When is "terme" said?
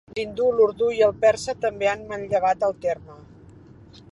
2.87-3.19